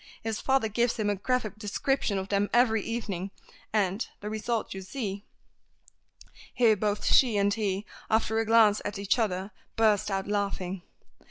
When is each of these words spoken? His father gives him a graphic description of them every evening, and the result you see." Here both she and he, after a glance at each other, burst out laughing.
His 0.23 0.41
father 0.41 0.67
gives 0.67 0.95
him 0.95 1.11
a 1.11 1.15
graphic 1.15 1.59
description 1.59 2.17
of 2.17 2.29
them 2.29 2.49
every 2.53 2.81
evening, 2.81 3.29
and 3.71 4.07
the 4.19 4.31
result 4.31 4.73
you 4.73 4.81
see." 4.81 5.25
Here 6.55 6.75
both 6.75 7.05
she 7.05 7.37
and 7.37 7.53
he, 7.53 7.85
after 8.09 8.39
a 8.39 8.45
glance 8.47 8.81
at 8.83 8.97
each 8.97 9.19
other, 9.19 9.51
burst 9.75 10.09
out 10.09 10.27
laughing. 10.27 10.81